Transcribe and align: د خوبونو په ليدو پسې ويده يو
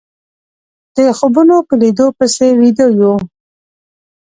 د 0.95 0.97
خوبونو 1.17 1.55
په 1.67 1.73
ليدو 1.81 2.07
پسې 2.17 2.47
ويده 2.59 2.87
يو 2.99 3.15